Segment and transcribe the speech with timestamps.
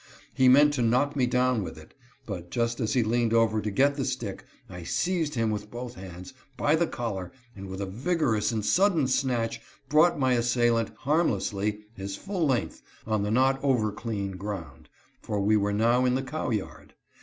[0.33, 1.93] He meant to knock me down with it;
[2.25, 5.93] but, just as he leaned over to get the stick, I seized him with both
[5.93, 11.81] hands, by the collar, and with a vigorous and sudden snatch brought my assailant harmlessly,
[11.93, 14.89] his full length, on the not over clean ground,
[15.21, 16.95] for we were now in the cow yard.